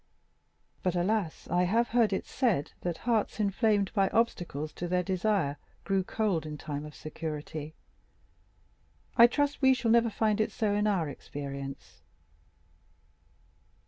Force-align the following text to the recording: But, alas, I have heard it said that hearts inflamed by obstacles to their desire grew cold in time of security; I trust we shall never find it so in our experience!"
But, 0.81 0.95
alas, 0.95 1.47
I 1.51 1.65
have 1.65 1.89
heard 1.89 2.11
it 2.11 2.25
said 2.25 2.71
that 2.81 2.97
hearts 3.05 3.39
inflamed 3.39 3.93
by 3.93 4.09
obstacles 4.09 4.73
to 4.73 4.87
their 4.87 5.03
desire 5.03 5.57
grew 5.83 6.03
cold 6.03 6.43
in 6.43 6.57
time 6.57 6.87
of 6.87 6.95
security; 6.95 7.75
I 9.15 9.27
trust 9.27 9.61
we 9.61 9.75
shall 9.75 9.91
never 9.91 10.09
find 10.09 10.41
it 10.41 10.51
so 10.51 10.73
in 10.73 10.87
our 10.87 11.07
experience!" 11.07 12.01